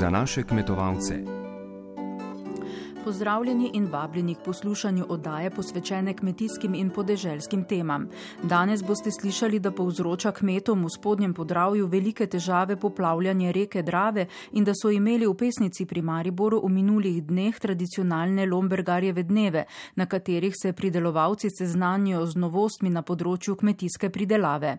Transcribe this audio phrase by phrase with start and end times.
[0.00, 1.39] za naše kmetovalce.
[3.10, 8.04] Pozdravljeni in vabljeni k poslušanju oddaje posvečene kmetijskim in podeželskim temam.
[8.42, 14.64] Danes boste slišali, da povzroča kmetom v spodnjem podravju velike težave poplavljanje reke Drave in
[14.64, 19.64] da so imeli v pesnici pri Mariboru v minulih dneh tradicionalne Lombergarjeve dneve,
[19.96, 24.76] na katerih se pridelovalci seznanjajo z novostmi na področju kmetijske pridelave.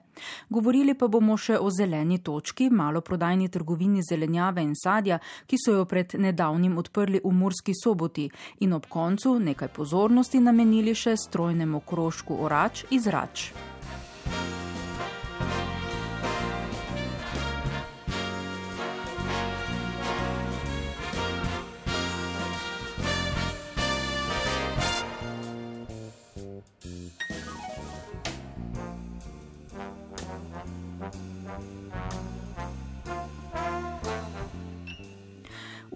[0.49, 5.85] Govorili pa bomo še o zeleni točki, maloprodajni trgovini zelenjave in sadja, ki so jo
[5.85, 11.79] pred nedavnim odprli v Murski soboti poti in ob koncu nekaj pozornosti namenili še strojnemu
[11.79, 13.51] krožku Orač iz Rač.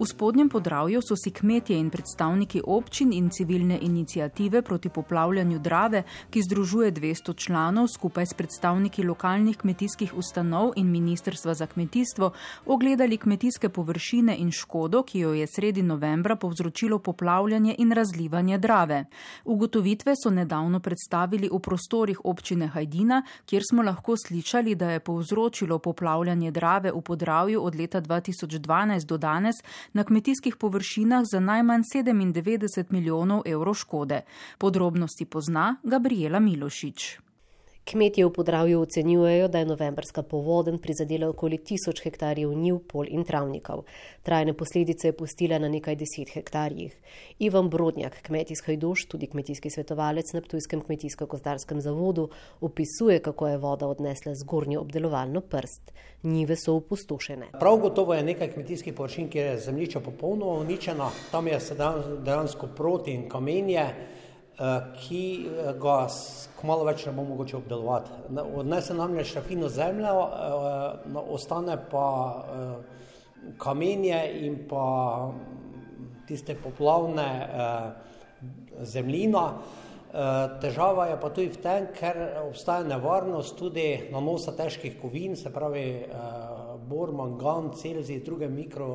[0.06, 6.02] V spodnjem podravju so si kmetje in predstavniki občin in civilne inicijative proti poplavljanju Drave,
[6.30, 12.30] ki združuje 200 članov skupaj s predstavniki lokalnih kmetijskih ustanov in Ministrstva za kmetijstvo,
[12.66, 19.04] ogledali kmetijske površine in škodo, ki jo je sredi novembra povzročilo poplavljanje in razlivanje Drave.
[19.44, 25.78] Ugotovitve so nedavno predstavili v prostorih občine Hajdina, kjer smo lahko slišali, da je povzročilo
[25.78, 29.56] poplavljanje Drave v podravju od leta 2012 do danes
[29.96, 34.20] na kmetijskih površinah za najmanj 97 milijonov evrov škode.
[34.58, 37.25] Podrobnosti pozna Gabriela Milošič.
[37.90, 43.22] Kmetje v podravju ocenjujejo, da je novembrska povoden prizadela okoli tisoč hektarjev njiv, pol in
[43.24, 43.84] travnikov.
[44.22, 46.96] Trajne posledice je pustila na nekaj deset hektarjih.
[47.38, 52.28] Ivan Brodnjak, kmet iz Hajduš, tudi kmetijski svetovalec na Ptujskem kmetijsko-kozdarskem zavodu,
[52.60, 55.92] opisuje, kako je voda odnesla zgornjo obdelovalno prst.
[56.22, 57.52] Njive so opustošene.
[57.60, 61.60] Prav gotovo je nekaj kmetijskih površin, kjer je zemljišče popolnoma uničeno, tam je
[62.24, 63.90] dejansko proti in kamenje.
[64.56, 66.06] Eh, ki eh, ga
[66.56, 68.14] kmalo več ne bo mogoče obdelovati.
[68.56, 72.06] Odnese namreč rafino zemljo, eh, ostane pa
[73.60, 74.86] kamenje in pa
[76.26, 77.26] tiste poplavne
[78.80, 79.44] zemljina.
[80.60, 85.86] Težava je pa tudi v tem, ker obstaja nevarnost tudi nanosa težkih kovin, se pravi
[86.88, 88.88] bor, mangan, celzij, druge mikro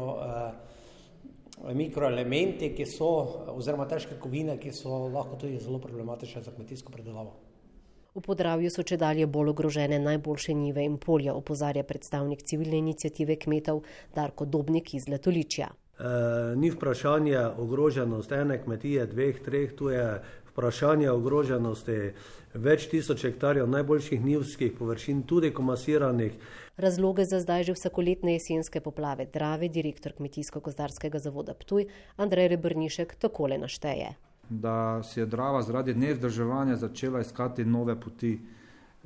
[1.73, 3.11] mikroelementi, ki so,
[3.53, 7.37] oziroma težke kovine, ki so lahko tudi zelo problematične za kmetijsko predelavo.
[8.11, 13.37] V podravju so če dalje bolj ogrožene najboljše njive in polja, opozarja predstavnik civilne inicijative
[13.39, 13.85] kmetov
[14.15, 15.69] Darko Dobnik iz Letoličja.
[15.71, 20.05] E, ni vprašanje ogroženosti ene kmetije, dveh, treh, tu je
[20.51, 21.97] vprašanje ogroženosti
[22.53, 26.33] več tisoč hektarjev najboljših njivskih površin, tudi komasiranih.
[26.77, 33.57] Razloge za zdaj že vsakoletne jesenske poplave Drave, direktor Kmetijsko-gozdarskega zavoda Ptuj, Andrej Rebrnišek, takole
[33.57, 34.15] našteje.
[34.49, 38.39] Da si je Drava zaradi nevzdrževanja začela iskati nove poti.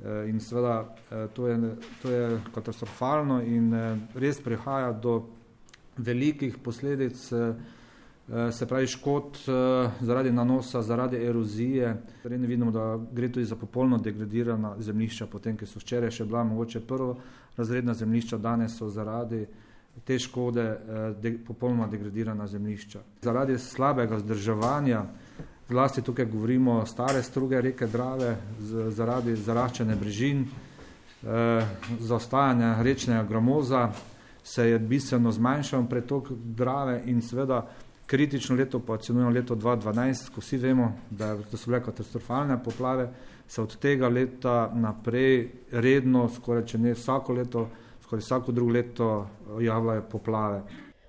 [0.04, 5.22] Eh, in seveda eh, to je, to je katastrofalno in eh, res prihaja do
[5.96, 7.16] velikih posledic
[8.52, 11.96] se pravi škod eh, zaradi nanosa, zaradi erozije.
[12.24, 16.44] Ne vidimo, da gre tudi za popolno degradirana zemljišča, potem, ki so včeraj še bila
[16.44, 17.16] mogoče prvo
[17.56, 19.46] razredna zemljišča, danes so zaradi
[20.04, 23.00] te škode eh, de, popolnoma degradirana zemljišča.
[23.22, 25.04] Zaradi slabega vzdrževanja,
[25.68, 30.46] zlasti tukaj govorimo o stare struge reke Drave, z, zaradi zaraščene brežin,
[32.00, 33.88] zaostajanja rečnega gramoza,
[34.44, 37.64] se je bistveno zmanjšal pretok Drave in seveda
[38.06, 43.08] kritično leto pa ocenujemo leto 2012, ko vsi vemo, da, da so bile katastrofalne poplave,
[43.48, 47.68] se od tega leta naprej redno, skoraj če ne vsako leto,
[48.02, 50.62] skoraj vsako drugo leto eh, javljajo poplave.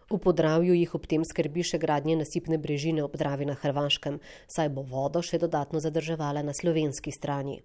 [0.10, 4.70] V podravju jih ob tem skrbi še gradnje nasipne brežine ob Dravi na Hrvaškem, saj
[4.72, 7.60] bo vodo še dodatno zadrževala na slovenski strani.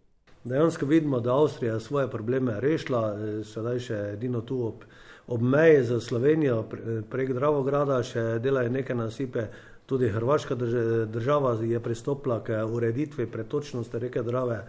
[0.45, 4.85] Dejansko vidimo, da Avstrija svoje probleme rešila, eh, sedaj še edino tu ob
[5.33, 6.65] ob meji za Slovenijo,
[7.11, 9.47] prek Dravograda, še delajo neke nasipe.
[9.89, 10.55] Tudi Hrvaška
[11.09, 14.63] država je pristopila k ureditvi pretočnosti reke Drave,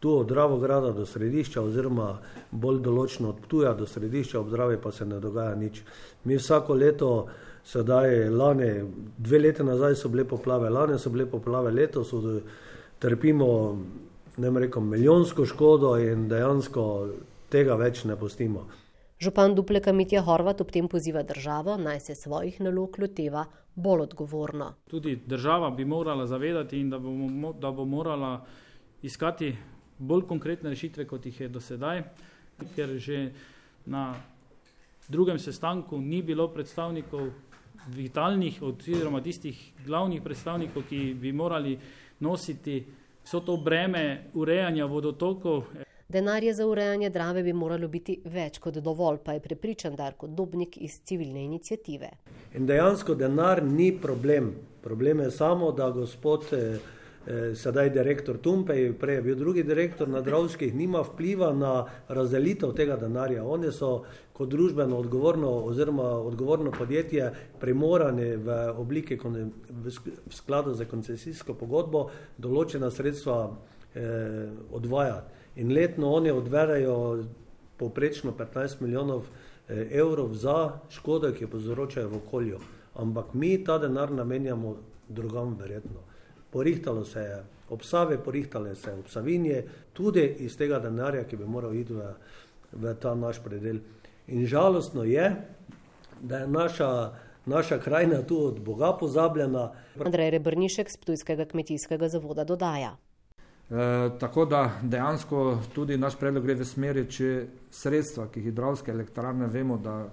[0.00, 2.18] tu od Dravograda do središča, oziroma
[2.50, 5.82] bolj določno od Ptuja do središča, ob Dravi pa se ne dogaja nič.
[6.24, 7.10] Mi vsako leto,
[7.64, 8.70] sedaj lani,
[9.18, 12.14] dve leti nazaj so bile poplave, lani so bile poplave, letos
[12.98, 13.48] trpimo,
[14.36, 16.86] ne vem, rekel, milijonsko škodo in dejansko
[17.48, 18.68] tega več ne postimo.
[19.20, 23.44] Župan Dupleka Mitja Horvat ob tem poziva državo, naj se svojih nalog loteva
[23.74, 24.70] bolj odgovorno.
[24.88, 28.46] Tudi država bi morala zavedati in da bo, da bo morala
[29.02, 29.56] iskati
[29.98, 32.00] bolj konkretne rešitve, kot jih je do sedaj,
[32.74, 33.18] ker že
[33.86, 34.14] na
[35.08, 37.28] drugem sestanku ni bilo predstavnikov
[37.88, 41.76] vitalnih oziroma tistih glavnih predstavnikov, ki bi morali
[42.20, 42.80] nositi
[43.24, 45.89] vso to breme urejanja vodotokov.
[46.10, 50.74] Denarje za urejanje Drave bi moralo biti več kot dovolj, pa je prepričan Darko Dobnik
[50.82, 52.08] iz civilne inicijative.
[52.58, 54.50] In dejansko denar ni problem.
[54.82, 56.80] Problem je samo, da gospod, eh,
[57.26, 62.72] eh, sedaj direktor Tumpej, prej je bil drugi direktor na Dravskih, nima vpliva na razdelitev
[62.74, 63.44] tega denarja.
[63.44, 64.02] Oni so
[64.32, 69.18] kot družbeno odgovorno oziroma odgovorno podjetje primorani v obliki
[69.70, 69.90] v
[70.30, 72.08] skladu za koncesijsko pogodbo
[72.38, 73.50] določena sredstva
[73.94, 77.24] eh, odvajati in letno oni odvedajo
[77.76, 79.22] poprečno 15 milijonov
[79.68, 82.58] eh, evrov za škode, ki jo povzročajo v okolju.
[82.94, 84.76] Ampak mi ta denar namenjamo
[85.08, 86.00] drugam verjetno.
[86.50, 91.36] Porihtalo se je ob Savi, porihtalo se je ob Savinje, tudi iz tega denarja, ki
[91.36, 92.12] bi moral iti v,
[92.72, 93.78] v ta naš predel.
[94.26, 95.36] In žalostno je,
[96.20, 97.12] da je naša,
[97.46, 99.70] naša krajina tu od Boga pozabljena.
[100.04, 102.96] Andrej Rebrnišek z Ptujskega kmetijskega zavoda dodaja.
[103.70, 108.90] E, tako da dejansko tudi naš predlog gre v smeri, če sredstva, ki jih hidravske
[108.90, 110.08] elektrarne vemo, da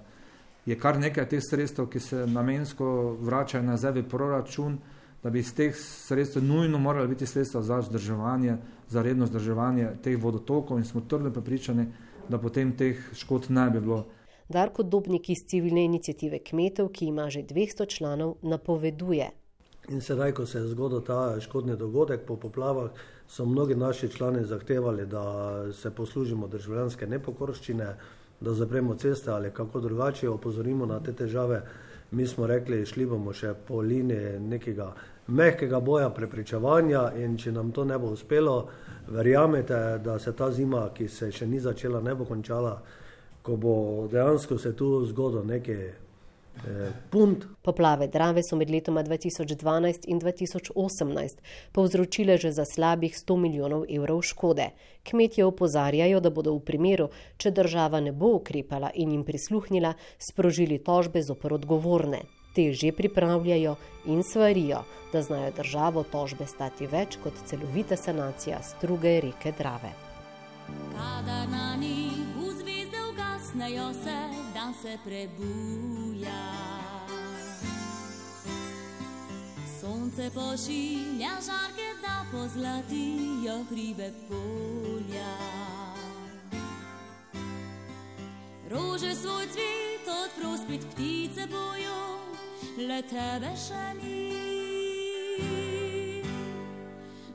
[0.66, 4.78] je kar nekaj teh sredstev, ki se namensko vračajo nazaj v proračun,
[5.22, 8.56] da bi iz teh sredstev nujno morali biti sredstva za vzdrževanje,
[8.88, 11.86] za redno vzdrževanje teh vodotokov in smo trdno prepričani,
[12.28, 14.04] da potem teh škod ne bi bilo.
[14.48, 19.30] Darko Dobnik iz civilne inicijative kmetov, ki ima že 200 članov, napoveduje.
[19.88, 22.90] In sedaj, ko se je zgodil ta škodni dogodek po poplavah,
[23.28, 27.94] so mnogi naši člani zahtevali, da se poslužimo državljanske nepokorščine,
[28.40, 31.62] da zapremo ceste ali kako drugače opozorimo na te težave.
[32.10, 34.92] Mi smo rekli, šli bomo še po liniji nekega
[35.26, 38.68] mehkega boja prepričevanja in če nam to ne bo uspelo,
[39.08, 42.78] verjamete, da se ta zima, ki se še ni začela, ne bo končala,
[43.42, 43.74] ko bo
[44.12, 46.07] dejansko se tu zgodil nekaj
[47.10, 47.46] punt.
[47.62, 54.22] Poplave Drave so med letoma 2012 in 2018 povzročile že za slabih 100 milijonov evrov
[54.22, 54.70] škode.
[55.02, 60.78] Kmetje opozarjajo, da bodo v primeru, če država ne bo ukrepala in jim prisluhnila, sprožili
[60.78, 62.22] tožbe zopr odgovorne.
[62.54, 63.76] Te že pripravljajo
[64.06, 64.82] in svarijo,
[65.12, 69.92] da znajo državo tožbe stati več kot celovita sanacija struge reke Drave.
[70.92, 72.37] Kadar na njih
[73.48, 74.18] ugasnejo se,
[74.54, 76.30] dan se prebuja.
[79.80, 85.36] Sonce pošilja žarke, da pozlatijo hribe polja.
[88.70, 92.18] Rože svoj cvet odpro spet ptice bojo,
[92.78, 94.32] le tebe še ni.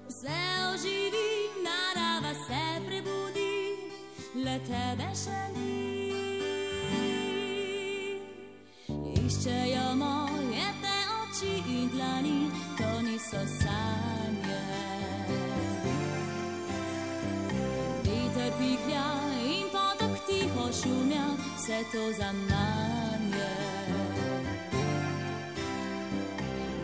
[0.07, 0.41] Vse
[0.73, 1.29] oživi,
[1.63, 3.89] narava se prebudi,
[4.35, 6.02] le tebe še ni.
[13.33, 14.61] Niso sanje.
[18.03, 19.05] Veter pihlja
[19.45, 21.25] in potok tiho šumja,
[21.57, 23.33] vse to za nami.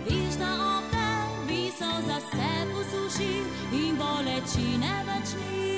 [0.06, 5.69] Veš, da opet bi so za se posuši in bolečine več ni.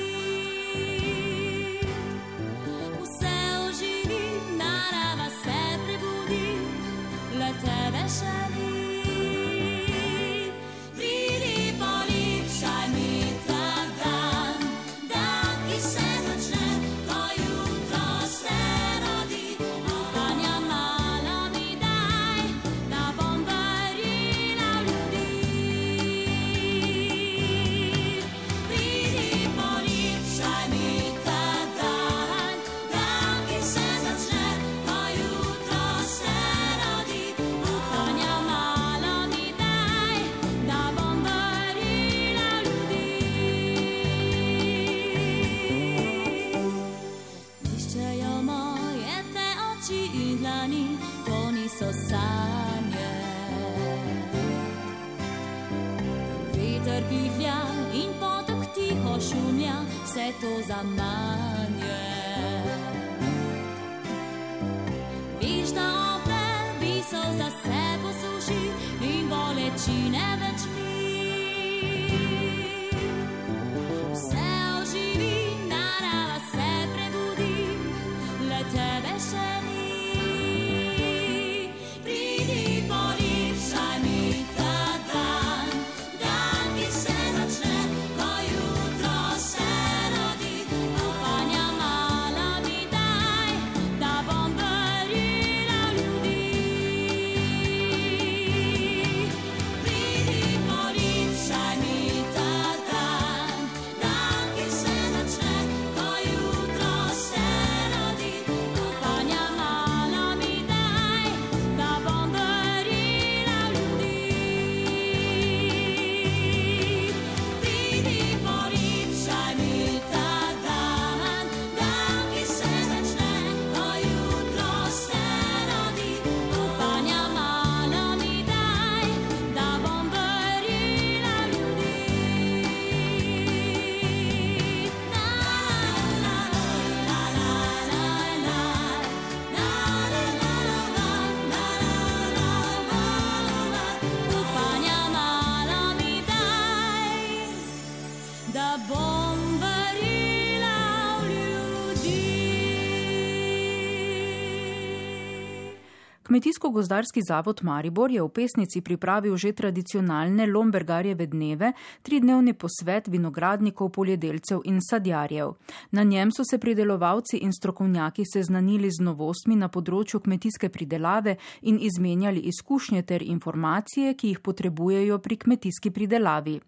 [156.32, 161.72] Kmetijsko-gozdarski zavod Maribor je v pesnici pripravil že tradicionalne Lombergarjeve dneve,
[162.02, 165.52] tridnevni posvet vinogradnikov, poljedelcev in sadjarjev.
[165.90, 171.36] Na njem so se pridelovalci in strokovnjaki seznanili z novostmi na področju kmetijske pridelave
[171.68, 176.60] in izmenjali izkušnje ter informacije, ki jih potrebujejo pri kmetijski pridelavi.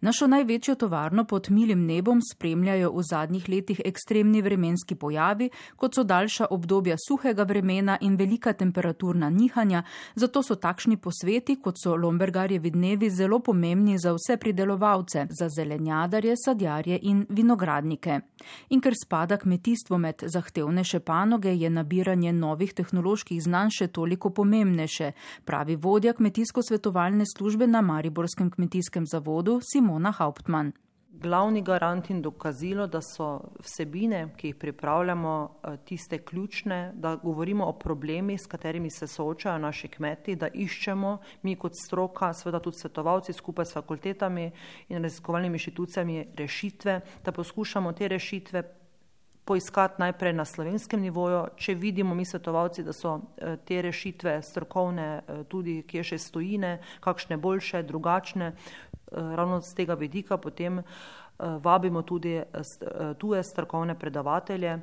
[0.00, 6.04] Našo največjo tovarno pod milim nebom spremljajo v zadnjih letih ekstremni vremenski pojavi, kot so
[6.04, 8.52] daljša obdobja suhega vremena in velika
[9.04, 9.82] temperaturna nihanja,
[10.14, 16.34] zato so takšni posveti, kot so Lombergarjevi dnevi, zelo pomembni za vse pridelovalce, za zelenjadarje,
[16.36, 18.20] sadjarje in vinogradnike.
[18.70, 25.12] In ker spada kmetijstvo med zahtevnejše panoge, je nabiranje novih tehnoloških znanj še toliko pomembnejše,
[25.44, 30.83] pravi vodja kmetijsko-svetovalne službe na Mariborskem kmetijskem zavodu Simona Hauptmann.
[31.20, 37.64] Glavni garant in dokazilo, da so vsebine, ki jih pripravljamo, eh, tiste ključne, da govorimo
[37.64, 42.78] o problemih, s katerimi se soočajo naši kmeti, da iščemo mi kot stroka, seveda tudi
[42.78, 44.50] svetovalci skupaj s fakultetami
[44.88, 48.62] in raziskovalnimi inštitucijami rešitve, da poskušamo te rešitve
[49.44, 55.08] poiskati najprej na slovenskem nivoju, če vidimo mi svetovalci, da so eh, te rešitve strokovne
[55.18, 58.52] eh, tudi, kje še stojine, kakšne boljše, drugačne,
[59.14, 60.82] Eh, ravno z tega vidika potem
[61.38, 62.42] vabimo tudi
[63.18, 64.78] tuje strokovne predavatelje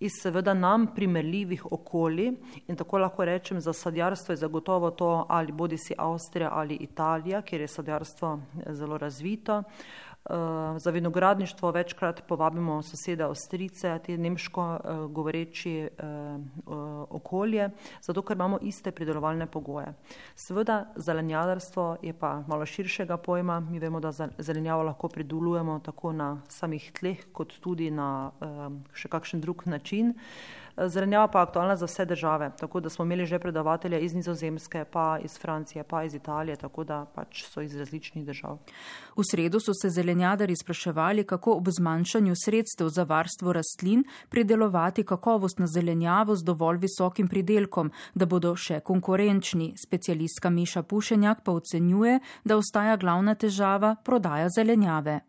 [0.00, 2.32] iz seveda nam primerljivih okolij
[2.66, 7.42] in tako lahko rečem, za sadjarstvo je zagotovo to ali bodi si Avstrija ali Italija,
[7.42, 9.62] kjer je sadjarstvo zelo razvito.
[10.30, 15.88] Eh, za vinogradništvo večkrat povabimo sosede Avstrice, te nemško eh, govoreči eh,
[17.10, 19.94] okolje, zato ker imamo iste pridelovalne pogoje.
[20.34, 26.40] Seveda zelenjadarstvo je pa malo širšega pojma, mi vemo, da zelenjavo lahko pridelujemo tako na
[26.48, 28.30] samih tleh, kot tudi na
[28.94, 30.14] še kakšen drug način.
[30.76, 34.84] Zelenjava pa je aktualna za vse države, tako da smo imeli že predavatelje iz Nizozemske,
[34.84, 38.58] pa iz Francije, pa iz Italije, tako da pač so iz različnih držav.
[39.16, 45.66] V sredo so se zelenjadari spraševali, kako ob zmanjšanju sredstev za varstvo rastlin pridelovati kakovostno
[45.66, 49.74] zelenjavo z dovolj visokim pridelkom, da bodo še konkurenčni.
[49.86, 55.20] Specialistka Miša Pušenjak pa ocenjuje, da ostaja glavna težava prodaja zelenjave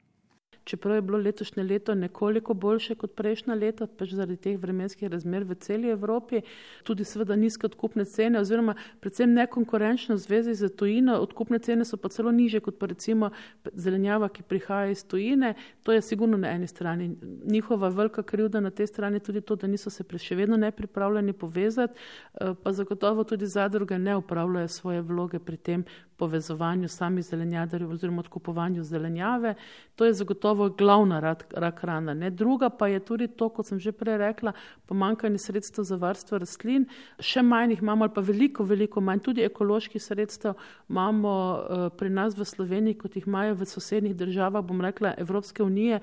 [0.64, 5.44] čeprav je bilo letošnje leto nekoliko boljše kot prejšnja leta, pač zaradi teh vremenskih razmer
[5.44, 6.42] v celi Evropi,
[6.84, 12.10] tudi seveda nizke odkupne cene oziroma predvsem nekonkurenčno zvezi z tujino, odkupne cene so pa
[12.10, 13.32] celo niže kot pa recimo
[13.74, 15.54] zelenjava, ki prihaja iz tujine,
[15.84, 17.12] to je sigurno na eni strani.
[17.46, 21.94] Njihova velika krivda na tej strani tudi to, da niso se še vedno nepripravljeni povezati,
[21.94, 25.86] eh, pa zagotovo tudi zadruge ne upravljajo svoje vloge pri tem
[26.18, 29.56] povezovanju samih zelenjadarjev oziroma odkupovanju zelenjave.
[29.96, 32.14] To je zagotovo glavna rak, rak rana.
[32.14, 32.30] Ne?
[32.30, 34.54] Druga pa je tudi to, kot sem že prej rekla,
[34.86, 36.88] pomankanje sredstev za varstvo rastlin.
[37.20, 40.56] Še manj jih imamo ali pa veliko, veliko manj tudi ekoloških sredstev
[40.90, 45.64] imamo uh, pri nas v Sloveniji, kot jih imajo v sosednjih državah, bom rekla Evropske
[45.64, 46.02] unije,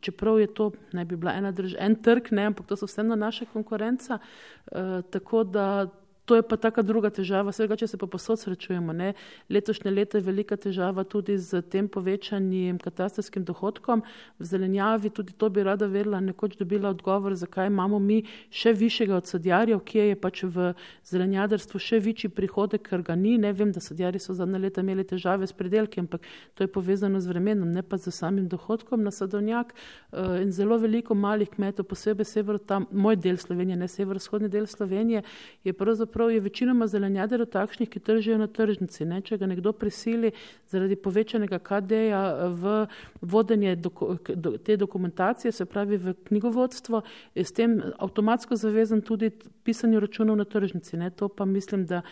[0.00, 3.16] čeprav je to ne bi bila ena država, en trg, ne, ampak to so vseeno
[3.16, 4.18] naše konkurenca.
[4.72, 5.88] Uh, tako da
[6.28, 8.92] To je pa taka druga težava, vsega, če se pa posod srečujemo.
[8.92, 9.14] Ne?
[9.48, 14.02] Letošnje leto je velika težava tudi z tem povečanjem katastarskim dohodkom
[14.36, 18.18] v zelenjavi, tudi to bi rada vedela, nekoč dobila odgovor, zakaj imamo mi
[18.52, 20.66] še višjega od sadjarjev, kje je pač v
[21.08, 23.38] zelenjadarstvu še večji prihodek, ker ga ni.
[23.40, 27.24] Ne vem, da sadjarji so zadnje leta imeli težave s predelki, ampak to je povezano
[27.24, 29.72] z vremenom, ne pa z samim dohodkom na sadovnjak.
[29.72, 34.68] Eh, in zelo veliko malih kmetov, posebej sever, tam moj del Slovenije, ne severovzhodni del
[34.68, 35.24] Slovenije,
[35.64, 39.04] je pravzaprav pravzaprav je večinoma zelenjadarjev takšnih, ki tržijo na tržnici.
[39.04, 39.20] Ne?
[39.22, 40.32] Če ga nekdo prisili
[40.66, 42.86] zaradi povečanega KD-ja v
[43.22, 47.02] vodenje doko, do, te dokumentacije, se pravi v knjigovodstvo,
[47.34, 49.30] je s tem avtomatsko zavezan tudi
[49.62, 50.96] pisanju računov na tržnici.
[50.96, 51.10] Ne?
[51.10, 52.02] To pa mislim, da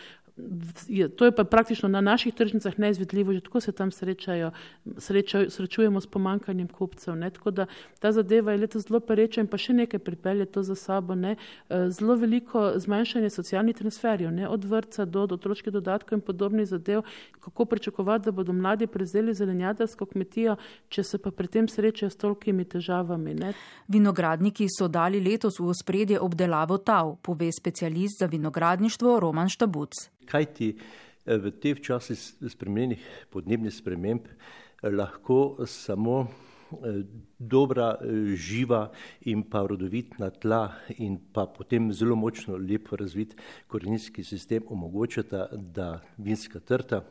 [0.88, 4.50] je, to je pa praktično na naših tržnicah neizvedljivo, že tako se tam srečajo,
[4.99, 7.16] srečajo, srečujemo s pomankanjem kupcev.
[7.16, 7.31] Ne?
[7.31, 7.66] Tako da
[7.99, 11.14] ta zadeva je letos zelo pereča in pa še nekaj pripelje to za sabo.
[11.14, 11.37] Ne?
[11.69, 14.49] Eh, zelo veliko zmanjšanje socialnih transferjev, ne?
[14.49, 17.02] od vrca do, do otroških dodatkov in podobnih zadev.
[17.40, 20.57] Kako pričakovati, da bodo mladi prezeli zelenjadarsko kmetijo,
[20.88, 23.35] če se pa pri tem srečajo s tolkimi težavami.
[23.35, 23.55] Ne?
[23.88, 30.45] Vinogradniki so dali letos v spredje obdelavo tav, pove specialist za vinogradništvo Roman Štabuc kaj
[30.54, 32.18] ti eh, v teh časih
[32.50, 37.02] spremenjenih podnebnih sprememb eh, lahko samo eh,
[37.38, 37.97] dobra,
[38.35, 38.90] živa
[39.30, 46.00] in pa rodovitna tla in pa potem zelo močno lepo razvit koreninski sistem omogočata, da
[46.18, 47.04] vinska trta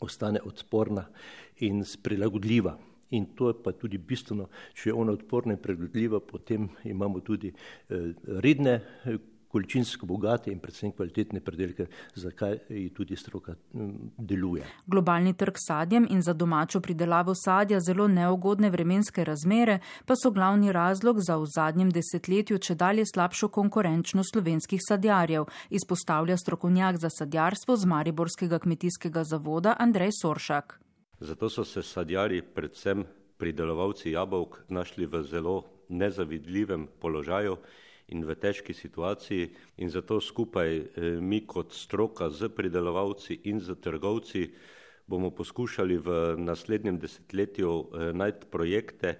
[0.00, 1.08] ostane odporna
[1.58, 2.78] in prilagodljiva.
[3.10, 7.50] In to je pa tudi bistveno, če je ona odporna in prilagodljiva, potem imamo tudi
[7.88, 8.82] redne
[9.48, 12.58] količinsko bogate in predvsem kvalitetne predelke, zakaj
[12.94, 13.54] tudi stroka
[14.18, 14.64] deluje.
[14.86, 20.72] Globalni trg sadjem in za domačo pridelavo sadja zelo neugodne vremenske razmere pa so glavni
[20.72, 27.76] razlog za v zadnjem desetletju če dalje slabšo konkurenčnost slovenskih sadjarjev, izpostavlja strokovnjak za sadjarstvo
[27.76, 30.80] z Mariborskega kmetijskega zavoda Andrej Soršak.
[31.20, 33.04] Zato so se sadjari, predvsem
[33.38, 37.56] pridelovalci jabolk, našli v zelo nezavidljivem položaju
[38.08, 43.76] in v težki situaciji in zato skupaj eh, mi kot stroka z pridelovalci in z
[43.80, 44.48] trgovci
[45.06, 49.18] bomo poskušali v naslednjem desetletju eh, najti projekte,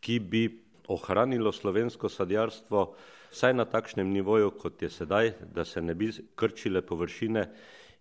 [0.00, 0.44] ki bi
[0.88, 2.94] ohranilo slovensko sadjarstvo
[3.30, 7.46] vsaj na takšnem nivoju, kot je sedaj, da se ne bi krčile površine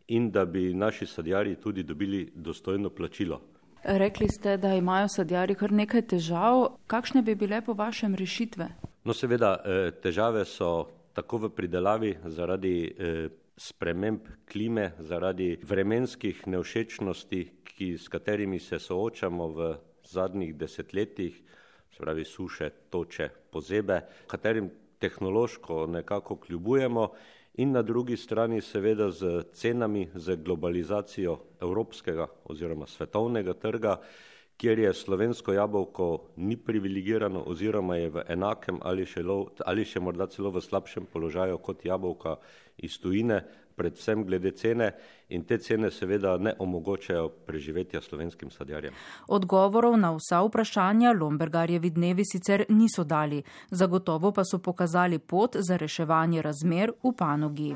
[0.07, 3.41] in da bi naši sadjari tudi dobili dostojno plačilo.
[3.83, 6.77] Rekli ste, da imajo sadjari kar nekaj težav.
[6.87, 8.69] Kakšne bi bile po vašem rešitve?
[9.05, 17.41] No, seveda, eh, težave so tako v pridelavi zaradi eh, sprememb klime, zaradi vremenskih neušečnosti,
[17.63, 19.67] ki, s katerimi se soočamo v
[20.09, 21.37] zadnjih desetletjih,
[21.93, 27.11] spravi suše, toče, pozebe, katerim tehnološko nekako kljubujemo
[27.61, 33.99] in na drugi strani seveda z cenami, z globalizacijo evropskega oziroma svetovnega trga,
[34.57, 39.99] kjer je slovensko jabolko ni privilegirano oziroma je v enakem ali še, lo, ali še
[39.99, 42.37] morda celo v slabšem položaju kot jabolka
[42.77, 43.41] iz tujine,
[43.75, 44.91] predvsem glede cene
[45.29, 48.93] in te cene seveda ne omogočajo preživetja slovenskim sadjarjem.
[49.27, 55.77] Odgovorov na vsa vprašanja Lombergarjevi dnevi sicer niso dali, zagotovo pa so pokazali pot za
[55.77, 57.73] reševanje razmer v panogi.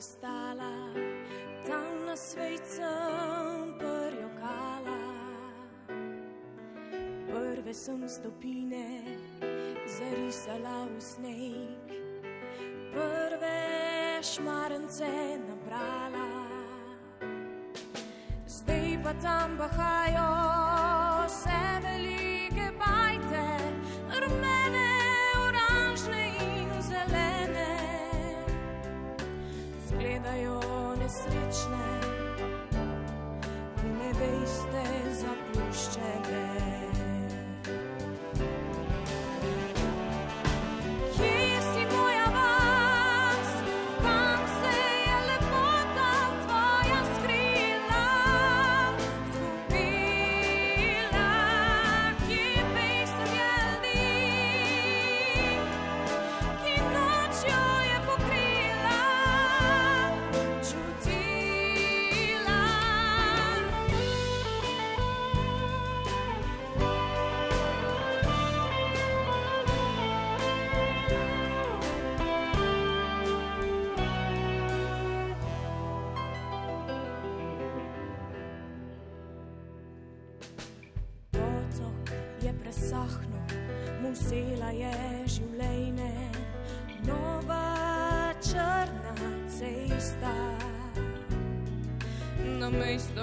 [0.00, 0.94] Je stala,
[1.66, 5.02] tam na svejcem prjokala.
[7.26, 9.02] Prve sem stopine
[9.98, 11.86] zarisala v sneg,
[12.94, 13.60] prve
[14.22, 15.10] šmarence
[15.48, 16.30] nabrala.
[18.46, 20.30] Zdaj pa tam bahajo
[21.28, 23.49] se velike bajte,
[30.00, 30.60] gledajo
[31.00, 31.88] nesrečne,
[33.98, 34.84] ne veste
[35.20, 36.49] zapuščene.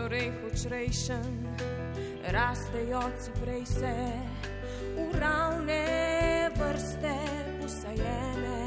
[0.08, 1.58] Močnejšen,
[2.32, 3.96] rastejo ciprej se
[4.96, 7.16] v ravne vrste
[7.60, 8.64] posajene.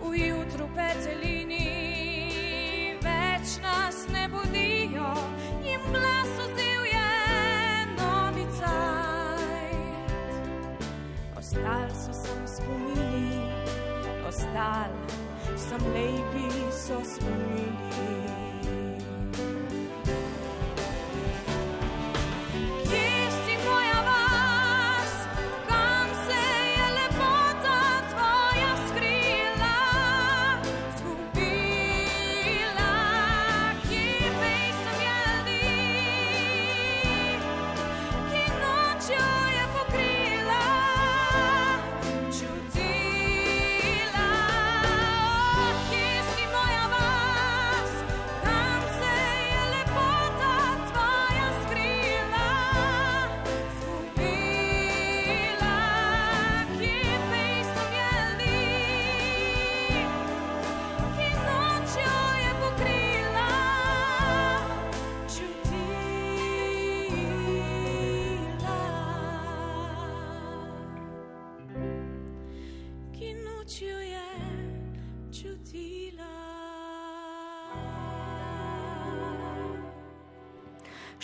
[0.00, 1.23] V jutru petelini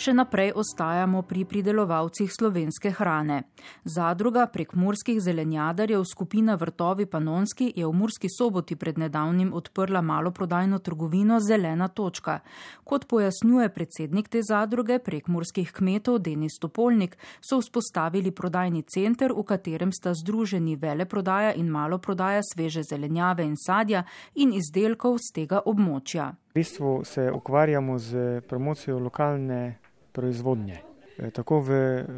[0.01, 3.43] še naprej ostajamo pri pridelovalcih slovenske hrane.
[3.85, 10.79] Zadruga prek murskih zelenjadarjev skupina Vrtovi Panonski je v Murski soboti pred nedavnim odprla maloprodajno
[10.79, 12.39] trgovino Zelena točka.
[12.83, 19.45] Kot pojasnjuje predsednik te zadruge prek murskih kmetov Denis Topolnik, so vzpostavili prodajni center, v
[19.45, 26.31] katerem sta združeni veleprodaja in maloprodaja sveže zelenjave in sadja in izdelkov z tega območja.
[26.51, 29.77] V bistvu se ukvarjamo z promocijo lokalne
[30.11, 30.81] proizvodnje.
[31.17, 31.69] E, tako v,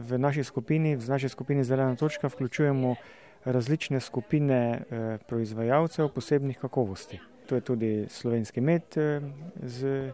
[0.10, 2.96] v naši skupini, v naši skupini Zelena točka, vključujemo
[3.46, 7.20] različne skupine e, proizvajalcev posebnih kakovosti.
[7.46, 9.22] To je tudi slovenski med e,
[9.62, 10.10] z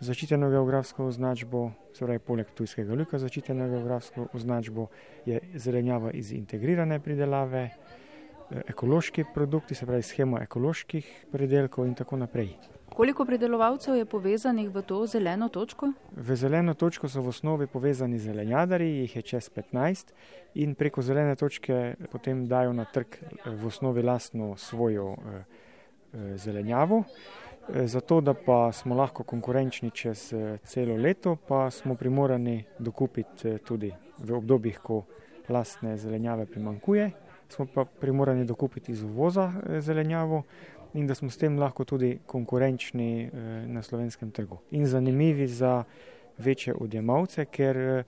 [0.00, 4.88] zaščiteno geografsko označbo, se pravi, poleg tujskega luka zaščiteno geografsko označbo,
[5.28, 7.68] je zelenjava iz integrirane pridelave,
[8.64, 12.56] ekološki produkti, se pravi, schema ekoloških pridelkov in tako naprej.
[12.94, 15.92] Koliko pridelovalcev je povezanih v to zeleno točko?
[16.16, 20.12] V zeleno točko so v osnovi povezani zelenjadari, jih je čez 15
[20.54, 25.44] in preko zelene točke potem dajo na trg v osnovi lastno svojo eh,
[26.12, 27.04] eh, zelenjavo.
[27.68, 33.92] Eh, zato, da pa smo lahko konkurenčni čez celo leto, pa smo primorani dokupiti tudi
[34.18, 35.04] v obdobjih, ko
[35.48, 37.10] lastne zelenjave primankuje,
[37.48, 40.42] smo pa primorani dokupiti iz uvoza zelenjavo
[40.94, 43.30] in da smo s tem lahko tudi konkurenčni eh,
[43.66, 45.84] na slovenskem trgu in zanimivi za
[46.38, 48.04] večje odjemalce, ker eh,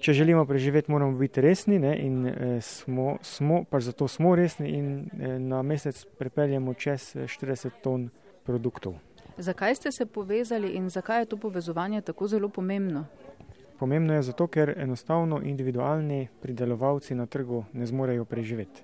[0.00, 4.68] če želimo preživeti, moramo biti resni ne, in eh, smo, smo, pač zato smo resni
[4.68, 5.08] in
[5.48, 8.10] na mesec prepeljemo čez 40 ton
[8.44, 8.94] produktov.
[9.38, 13.04] Zakaj ste se povezali in zakaj je to povezovanje tako zelo pomembno?
[13.78, 18.82] Pomembno je zato, ker enostavno individualni pridelovalci na trgu ne zmorejo preživeti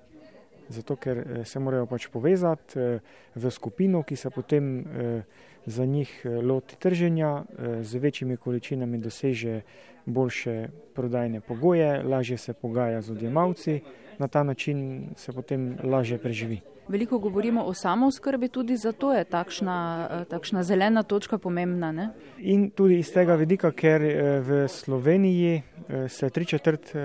[0.69, 2.99] zato ker eh, se morajo pač povezati eh,
[3.35, 5.23] v skupino, ki se potem eh,
[5.65, 7.43] za njih loti trženja,
[7.81, 9.61] z večjimi količinami doseže
[10.05, 13.81] boljše prodajne pogoje, lažje se pogaja z odjemalci,
[14.17, 16.61] na ta način se potem lažje preživi.
[16.87, 21.91] Veliko govorimo o samozkrbi, tudi zato je takšna, takšna zelena točka pomembna.
[21.91, 22.09] Ne?
[22.39, 24.01] In tudi iz tega vidika, ker
[24.41, 25.61] v Sloveniji
[26.07, 26.95] se tri četrt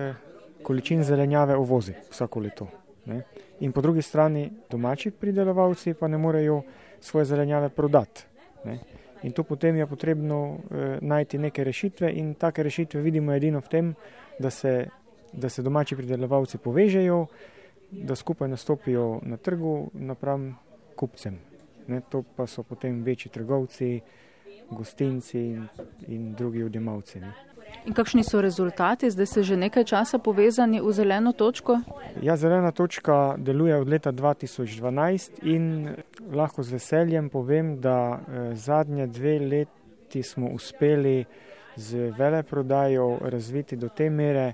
[0.63, 2.84] količin zelenjave uvozi vsako leto.
[3.07, 3.23] Ne?
[3.61, 6.63] In po drugi strani domači pridelovalci pa ne morejo
[7.01, 8.25] svoje zelenjave prodati.
[8.65, 8.79] Ne?
[9.23, 13.69] In tu potem je potrebno eh, najti neke rešitve in take rešitve vidimo edino v
[13.69, 13.95] tem,
[14.39, 14.87] da se,
[15.33, 17.27] da se domači pridelovalci povežejo,
[17.91, 20.59] da skupaj nastopijo na trgu napram
[20.97, 21.39] kupcem.
[21.87, 22.01] Ne?
[22.09, 24.01] To pa so potem večji trgovci,
[24.71, 25.69] gostinci in,
[26.09, 27.21] in drugi odjemalci.
[27.21, 27.33] Ne?
[27.87, 29.11] In kakšni so rezultati?
[29.11, 31.81] Zdaj ste že nekaj časa povezani v zeleno točko?
[32.23, 35.93] Ja, zelena točka deluje od leta 2012 in
[36.33, 41.25] lahko z veseljem povem, da eh, zadnje dve leti smo uspeli
[41.77, 44.53] z veleprodajo razviti do te mere,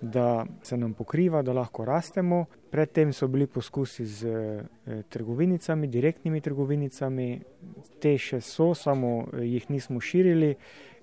[0.00, 2.44] da se nam pokriva, da lahko rastemo.
[2.70, 7.40] Predtem so bili poskusi z eh, trgovinicami, direktnimi trgovinicami,
[8.00, 10.54] te še so, samo eh, jih nismo širili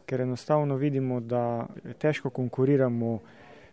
[0.05, 1.67] ker enostavno vidimo, da
[1.99, 3.19] težko konkuriramo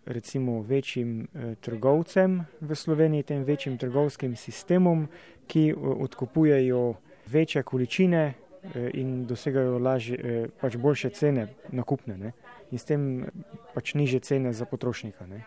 [0.05, 5.07] recimo večjim eh, trgovcem v Sloveniji, tem večjim trgovskim sistemom,
[5.47, 6.93] ki eh, odkupujejo
[7.27, 12.31] večje količine eh, in dosegajo lažje, pač boljše cene nakupne ne?
[12.71, 13.25] in s tem
[13.73, 15.27] pač niže cene za potrošnika.
[15.27, 15.43] Ne?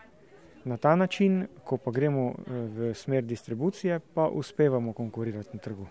[0.65, 5.87] Na ta način, ko pa gremo v smer distribucije, pa uspevamo konkurirati na trgu.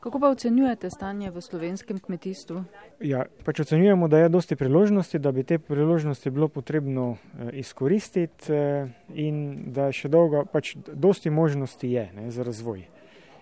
[0.00, 2.64] Kako pa ocenjujete stanje v slovenskem kmetijstvu?
[3.04, 8.52] Ja, pač ocenjujemo, da je dosti priložnosti, da bi te priložnosti bilo potrebno eh, izkoristiti
[8.52, 12.86] eh, in da je še dolgo, pač dosti možnosti je ne, za razvoj.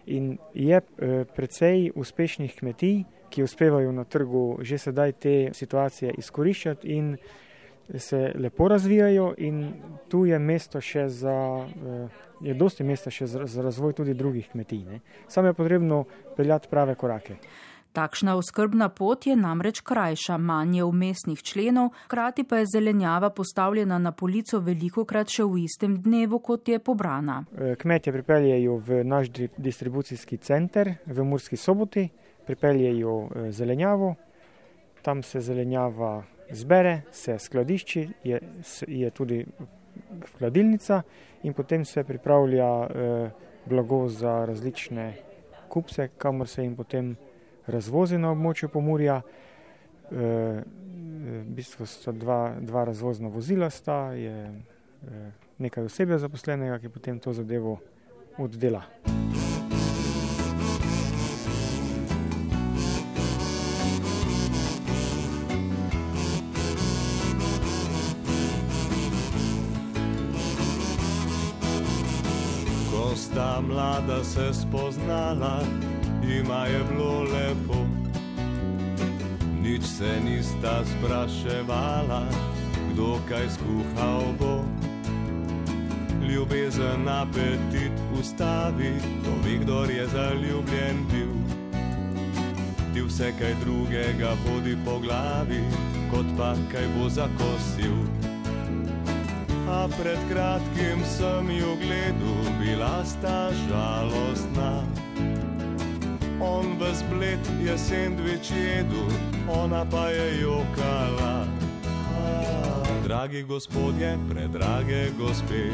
[0.06, 6.88] In je eh, precej uspešnih kmetij, ki uspevajo na trgu že sedaj te situacije izkoriščati
[6.90, 7.16] in
[7.94, 9.72] se lepo razvijajo in
[10.08, 12.08] tu je mesto še za, eh,
[12.40, 14.84] je dosti mesta še za razvoj tudi drugih kmetij.
[14.84, 15.00] Ne.
[15.28, 16.04] Samo je potrebno
[16.36, 17.36] peljati prave korake.
[17.92, 24.12] Takšna oskrbna pot je namreč krajša, manje umestnih členov, krati pa je zelenjava postavljena na
[24.12, 27.44] polico veliko krat še v istem dnevu, kot je pobrana.
[27.56, 32.08] Eh, kmetje pripeljejo v naš distribucijski center v Murski soboti,
[32.46, 34.14] pripeljejo eh, zelenjavo,
[35.02, 38.40] tam se zelenjava zbere, se skladišči, je,
[38.86, 39.46] je tudi
[40.38, 41.02] hladilnica
[41.42, 43.30] in potem se pripravlja eh,
[43.66, 45.14] blago za različne
[45.68, 47.16] kupce, kamor se jim potem
[47.66, 49.22] razvozi na območju Pomurja.
[50.12, 50.62] Eh,
[51.28, 57.18] v bistvu so dva, dva razvozna vozila, sta, je eh, nekaj osebja zaposlenega, ki potem
[57.20, 57.78] to zadevo
[58.38, 58.56] od
[74.38, 75.60] se spoznala,
[76.22, 77.86] ima je bilo lepo.
[79.62, 82.22] Nič se nista spraševala,
[82.92, 84.64] kdo kaj skuhal bo.
[86.28, 88.92] Ljubezen apetit ustavi,
[89.24, 91.34] to ve, kdo je zaljubljen bil.
[92.94, 95.62] Ti vse kaj drugega hodi po glavi,
[96.10, 98.27] kot pa kaj bo zakosil.
[99.68, 104.80] A pred kratkim sem jo gledal, bila sta žalostna.
[106.40, 109.12] On v zbled je sendvič jedel,
[109.44, 111.44] ona pa je jokala.
[113.04, 115.68] Dragi gospodje, predrage gospe,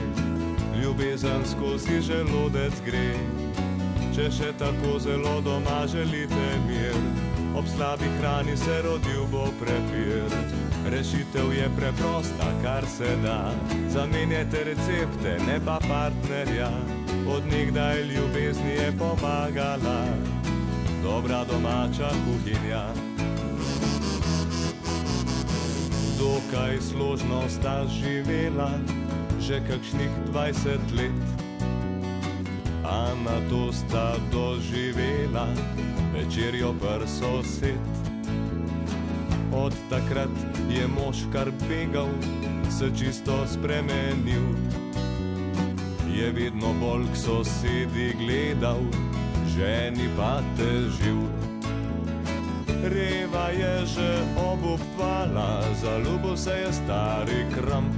[0.82, 3.14] ljubezen skozi želodec gre.
[4.14, 6.98] Če še tako zelo doma želite mir,
[7.54, 10.73] ob slabi hrani se rodil bo prepir.
[10.90, 13.52] Rešitev je preprosta, kar se da.
[13.88, 16.70] Zamenjajte recepte, ne pa partnerja.
[17.28, 20.04] Od nekdaj ljubezni je pomagala,
[21.02, 22.84] dobra domača kuhinja.
[26.18, 28.70] Dokaj složno sta živela,
[29.40, 31.24] že kakšnih 20 let.
[32.84, 35.48] A na to sta doživela
[36.12, 38.03] večerjo prso set.
[39.54, 40.30] Od takrat
[40.70, 42.10] je mož kar begal,
[42.70, 44.58] se čisto spremenil.
[46.14, 48.82] Je vedno bolj k sosedi gledal,
[49.54, 51.22] ženi pa težil.
[52.84, 57.94] Reva je že obupvala, zaljubil se je stari kramp.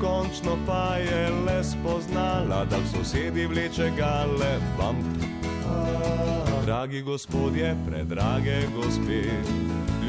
[0.00, 5.04] Končno pa je le spoznala, da v sosedi vleče gale vamp.
[6.64, 9.22] Dragi gospodje, predrage gospe,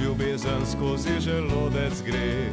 [0.03, 2.49] ljubezen skozi želodec gre.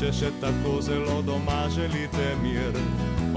[0.00, 2.74] Če še tako zelo doma želite mir,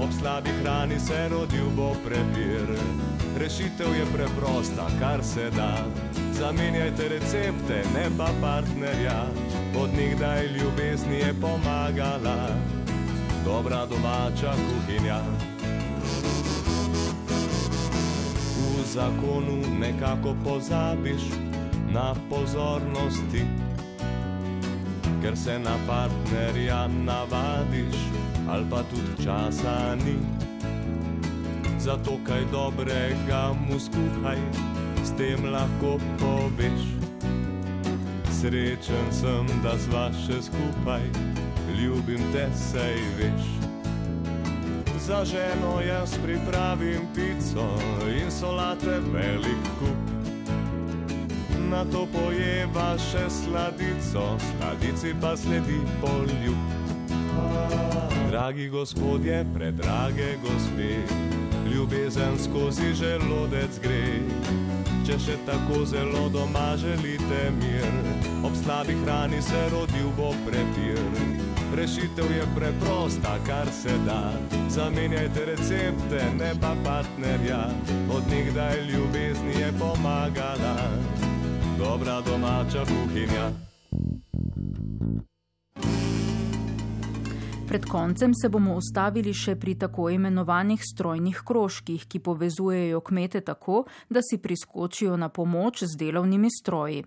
[0.02, 2.74] ob slabi hrani se rodil bo prepir.
[3.40, 5.72] Rešitev je preprosta, kar se da.
[6.36, 9.24] Zamenjajte recepte, ne pa partnerja,
[9.80, 12.48] od nekdaj ljubezni je pomagala,
[13.44, 15.20] dobra domača kuhinja.
[18.56, 21.49] V zakonu nekako pozabiš
[21.92, 23.44] na pozornosti,
[25.22, 27.96] ker se na partnerja navadiš,
[28.48, 30.16] ali pa tudi časa ni.
[31.78, 34.38] Zato kaj dobrega mu skuhaj,
[35.04, 36.82] s tem lahko poveš.
[38.40, 41.02] Srečen sem, da sva še skupaj,
[41.76, 43.50] ljubim te, sej veš.
[45.00, 47.66] Za ženo jaz pripravim pico
[48.08, 50.19] in solate velik kup.
[51.70, 56.58] Na to pojeva še sladico, sladici pa sledi poljub.
[58.26, 60.98] Dragi gospodje, predrage gospe,
[61.70, 64.18] ljubezen skozi želodec gre.
[65.06, 67.86] Če še tako zelo doma želite mir,
[68.42, 70.98] ob slabi hrani se rodil bo prepir.
[71.78, 74.34] Rešitev je preprosta, kar se da.
[74.68, 77.62] Zamenjajte recepte, ne pa partnerja,
[78.10, 80.76] od nekdaj ljubezni je pomagala,
[81.80, 83.50] dobra domača kuhinja.
[87.68, 93.84] Pred koncem se bomo ustavili še pri tako imenovanih strojnih krožkih, ki povezujejo kmete tako,
[94.08, 97.04] da si priskočijo na pomoč z delovnimi stroji.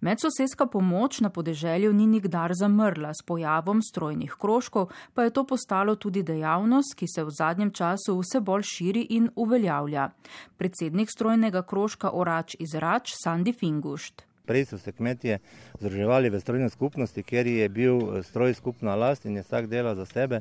[0.00, 5.96] Medsosedska pomoč na podeželju ni nikdar zamrla, s pojavom strojnih krožkov pa je to postalo
[5.96, 10.10] tudi dejavnost, ki se v zadnjem času vse bolj širi in uveljavlja.
[10.56, 14.24] Predsednik strojnega krožka Orač iz Rač, Sandi Fingušt.
[14.46, 15.38] Prej so se kmetje
[15.80, 20.06] združevali v strojni skupnosti, kjer je bil stroj skupna last in je vsak delal za
[20.06, 20.40] sebe.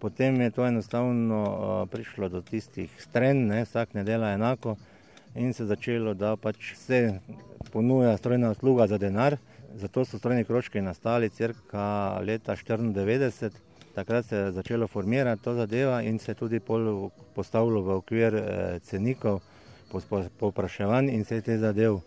[0.00, 4.76] Potem je to enostavno prišlo do tistih stren, ne, vsak ne dela enako
[5.34, 7.20] in se začelo, da pač se
[7.72, 9.36] ponuja strojna usluga za denar.
[9.74, 13.50] Zato so strojni krožki nastali crka leta 1994.
[13.94, 16.60] Takrat se je začelo formirati to zadeva in se tudi
[17.34, 18.42] postavilo v okvir
[18.82, 19.40] cenikov,
[20.38, 22.00] popraševanj in vse te zadev.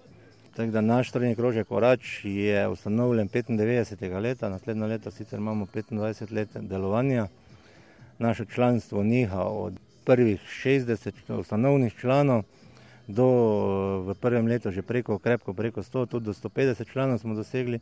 [0.55, 4.19] Tako da naš strojni krožek Orač je ustanovljen 95.
[4.21, 7.27] leta, naslednjo leto sicer imamo 25 let delovanja.
[8.19, 9.73] Naše članstvo niha od
[10.05, 12.43] prvih 60 ustanovnih članov
[13.07, 13.27] do
[14.07, 17.79] v prvem letu že preko, krepko preko 100, tudi do 150 članov smo dosegli.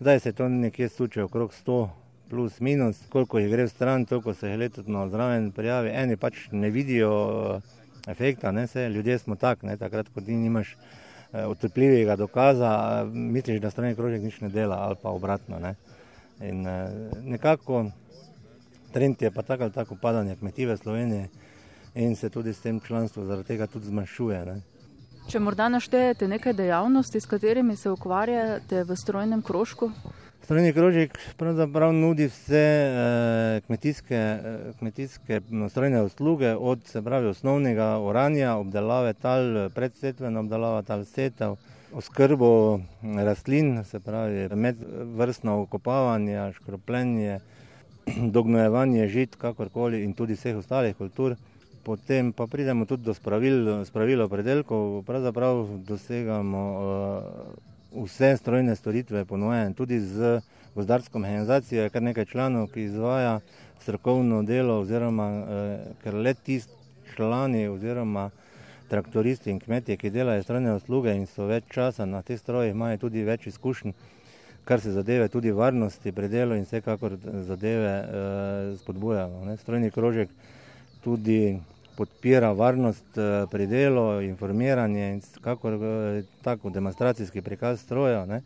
[0.00, 1.88] Zdaj se to nekje stuče okrog 100
[2.30, 5.90] plus minus, koliko jih gre v stran, toliko se jih letno zraven prijavi.
[5.94, 7.12] Eni pač ne vidijo
[7.54, 10.76] eh, efekta, ne se, ljudje smo tak, ne, takrat, ko ti nimaš
[11.48, 15.58] utrpljivega dokaza, misliš, da strani krožek nič ne dela ali pa obratno.
[15.58, 15.74] Ne.
[16.40, 16.62] In
[17.26, 17.86] nekako
[18.92, 21.28] trend je pa tako ali tako padanje kmetive Slovenije
[21.94, 24.44] in se tudi s tem članstvo zaradi tega tudi zmanjšuje.
[24.46, 24.60] Ne.
[25.30, 29.90] Če morda naštejete nekaj dejavnosti, s katerimi se ukvarjate v strojnem krožku?
[30.44, 37.30] Strojni krožek pravzaprav nudi vse eh, kmetijske, eh, kmetijske no, strojne usluge, od se pravi
[37.32, 41.56] osnovnega oranja, obdelave tal, predsetvena obdelava tal setev,
[41.94, 42.80] oskrbo
[43.24, 47.40] rastlin, se pravi medvrstno okopavanje, škropljenje,
[48.36, 51.38] dognojevanje žit, kakorkoli in tudi vseh ostalih kultur
[51.84, 59.74] potem pa pridemo tudi do spravil, spravilo predelkov, pravzaprav dosegamo uh, vse strojne storitve ponujene,
[59.74, 60.40] tudi z
[60.74, 63.40] gozdarsko mehanizacijo, je kar nekaj članov, ki izvaja
[63.82, 68.30] strokovno delo, oziroma uh, ker le tisti člani oziroma
[68.88, 72.98] traktoristi in kmetje, ki delajo strojne usluge in so več časa na teh strojih, imajo
[73.06, 73.94] tudi več izkušenj,
[74.64, 77.16] kar se zadeve tudi varnosti pri delu in vsekakor
[77.48, 79.44] zadeve uh, spodbujamo.
[79.44, 79.56] Ne.
[79.56, 80.32] Strojni krožek
[81.04, 81.60] tudi
[81.96, 88.42] podpira varnost eh, pri delu, informiranje in kako eh, tako demonstracijski prikaz stroja, ne?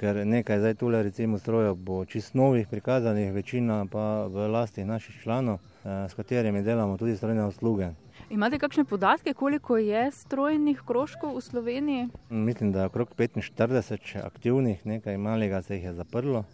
[0.00, 5.22] ker nekaj zdaj tule recimo strojev bo čist novih prikazanih, večina pa v lasti naših
[5.22, 7.88] članov, eh, s katerimi delamo tudi strojne usluge.
[8.30, 12.08] Imate kakšne podatke, koliko je strojnih krožkov v Sloveniji?
[12.30, 16.44] Mislim, da je okrog 45 aktivnih, nekaj malega se jih je zaprlo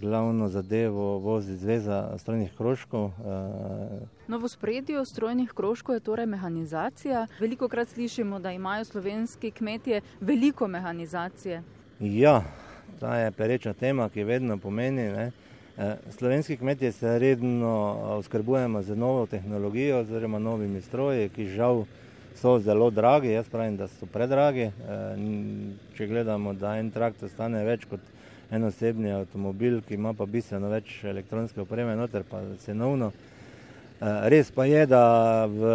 [0.00, 3.06] glavno zadevo vozi Zveza strojnih krožkov.
[3.06, 7.26] Eh, no, v spredju strojnih krožkov je torej mehanizacija.
[7.40, 11.62] Veliko krat slišimo, da imajo slovenski kmetje veliko mehanizacije.
[12.00, 12.42] Ja,
[13.00, 15.08] ta je pereča tema, ki vedno pomeni.
[15.08, 15.32] Ne?
[15.78, 21.84] Eh, slovenski kmetje se redno oskrbujemo z novo tehnologijo oziroma novimi stroji, ki žal
[22.34, 23.28] so zelo dragi.
[23.28, 24.62] Jaz pravim, da so predragi.
[24.62, 24.72] Eh,
[25.96, 28.00] če gledamo, da en traktor stane več kot
[28.50, 33.12] enosebni avtomobil, ki ima pa bistveno več elektronske opreme, noter pa cenovno.
[33.98, 35.70] Eh, res pa je, da v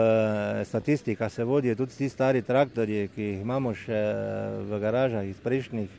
[0.66, 4.00] statistika se vodijo tudi ti stari traktorji, ki jih imamo še
[4.70, 5.90] v garažah iz prejšnjih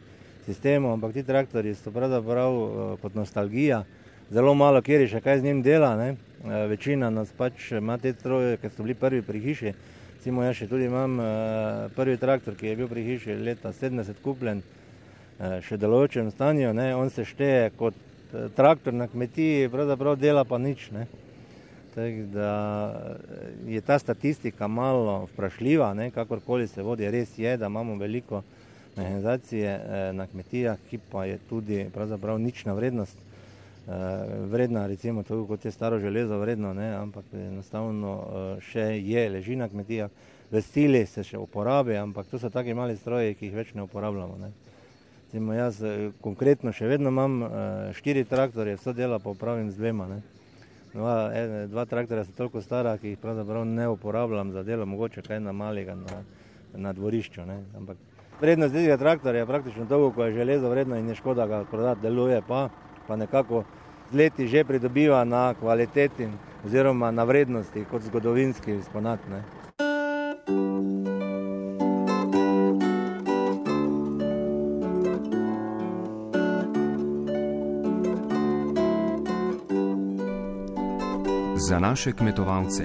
[0.47, 3.85] sistemov, ampak ti traktorji so pravzaprav eh, kot nostalgija.
[4.33, 6.15] Zelo malo kjer je še kaj z njim dela, ne?
[6.15, 9.75] Eh, večina nas pač ima te stroje, ker so bili prvi pri hiši.
[10.17, 11.19] Recimo jaz še tudi imam
[11.93, 14.84] prvi traktor, ki je bil pri hiši leta 70 kupljen, Eh,
[15.39, 20.59] še delujočem stanju, ne, on se šteje kot eh, traktor na kmetiji, pravzaprav dela pa
[20.59, 20.91] nič.
[20.95, 21.07] Ne.
[21.95, 22.51] Tak, da
[22.95, 28.45] eh, je ta statistika malo vprašljiva, ne, kakorkoli se vodi, res je, da imamo veliko
[28.95, 29.71] mehanizacije
[30.15, 33.19] na kmetijah, ki pa je tudi pravzaprav nična vrednost,
[34.47, 38.13] vredna recimo to, kot je staro železo vredno, ne, ampak enostavno
[38.63, 40.15] še je, leži na kmetijah,
[40.53, 43.83] v stili se še uporabi, ampak to so taki mali stroji, ki jih več ne
[43.83, 44.39] uporabljamo.
[44.39, 44.53] Ne.
[45.35, 47.49] Recimo jaz eh, konkretno še vedno imam uh,
[47.99, 50.05] štiri traktorje, vse dela pa upravim z dvema.
[50.93, 55.25] Dva, en, dva traktorja so toliko stara, ki jih pravzaprav ne uporabljam za delo, mogoče
[55.27, 56.21] kaj na malega na,
[56.79, 57.49] na dvorišču.
[57.51, 57.57] Ne.
[57.75, 57.99] Ampak
[58.45, 62.07] vrednost tega traktorja je praktično dolgo, ko je železo vredno in je škoda ga prodati,
[62.07, 62.69] deluje pa,
[63.09, 63.65] pa nekako
[64.13, 66.31] z leti že pridobiva na kvaliteti
[66.63, 69.27] oziroma na vrednosti kot zgodovinski izponat.
[69.35, 69.43] Ne.
[81.75, 82.85] Za naše kmetovalce.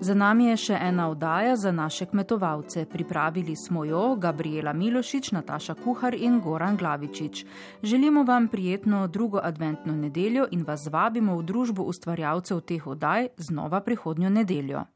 [0.00, 2.86] Za nami je še ena oddaja za naše kmetovalce.
[2.88, 7.44] Pripravili smo jo Gabriela Milošič, Nataša Kuhar in Goran Glavičič.
[7.82, 13.80] Želimo vam prijetno drugo adventno nedeljo in vas vabimo v družbo ustvarjalcev teh oddaj znova
[13.80, 14.86] prihodnjo nedeljo.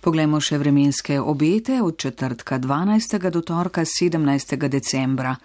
[0.00, 3.30] Poglejmo še vremenske obete od četrtka 12.
[3.30, 4.56] do torka 17.
[4.68, 5.36] decembra.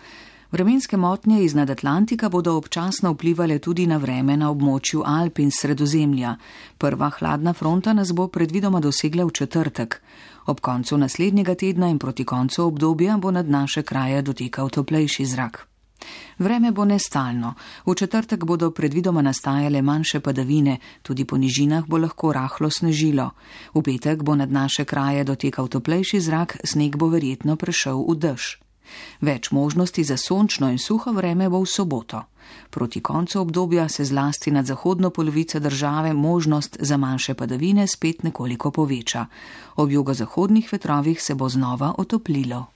[0.56, 6.36] Vremenske motnje iz Nadatlantika bodo občasno vplivali tudi na vreme na območju Alp in Sredozemlja.
[6.78, 10.00] Prva hladna fronta nas bo predvidoma dosegla v četrtek.
[10.46, 15.68] Ob koncu naslednjega tedna in proti koncu obdobja bo nad naše kraje dotekal toplejši zrak.
[16.40, 17.54] Vreme bo nestalno.
[17.86, 23.32] V četrtek bodo predvidoma nastajale manjše padavine, tudi po nižinah bo lahko rahlo snežilo.
[23.74, 28.65] V petek bo nad naše kraje dotekal toplejši zrak, sneg bo verjetno prešel v dež.
[29.22, 32.24] Več možnosti za sončno in suho vreme bo v soboto.
[32.70, 38.72] Proti koncu obdobja se zlasti nad zahodno polovico države možnost za manjše padavine spet nekoliko
[38.72, 39.26] poveča.
[39.76, 42.75] Ob jugozahodnih vetrovih se bo znova otoplilo.